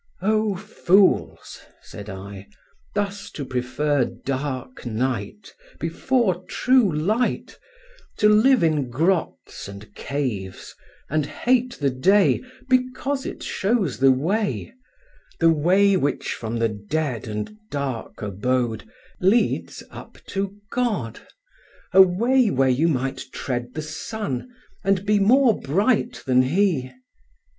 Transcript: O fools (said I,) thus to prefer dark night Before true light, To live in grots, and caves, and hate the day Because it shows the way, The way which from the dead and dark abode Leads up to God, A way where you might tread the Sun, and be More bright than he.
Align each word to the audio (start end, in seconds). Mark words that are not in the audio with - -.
O 0.23 0.55
fools 0.55 1.59
(said 1.83 2.09
I,) 2.09 2.47
thus 2.95 3.29
to 3.33 3.45
prefer 3.45 4.03
dark 4.05 4.83
night 4.83 5.53
Before 5.79 6.43
true 6.45 6.91
light, 6.91 7.59
To 8.17 8.27
live 8.27 8.63
in 8.63 8.89
grots, 8.89 9.67
and 9.67 9.93
caves, 9.93 10.73
and 11.07 11.27
hate 11.27 11.73
the 11.75 11.91
day 11.91 12.41
Because 12.67 13.27
it 13.27 13.43
shows 13.43 13.99
the 13.99 14.11
way, 14.11 14.73
The 15.39 15.51
way 15.51 15.95
which 15.95 16.33
from 16.33 16.57
the 16.57 16.69
dead 16.69 17.27
and 17.27 17.55
dark 17.69 18.23
abode 18.23 18.89
Leads 19.19 19.83
up 19.91 20.17
to 20.29 20.55
God, 20.71 21.19
A 21.93 22.01
way 22.01 22.49
where 22.49 22.69
you 22.69 22.87
might 22.87 23.25
tread 23.31 23.75
the 23.75 23.83
Sun, 23.83 24.51
and 24.83 25.05
be 25.05 25.19
More 25.19 25.59
bright 25.61 26.23
than 26.25 26.41
he. 26.41 26.91